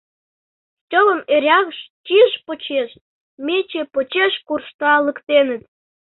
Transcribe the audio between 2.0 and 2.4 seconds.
чиж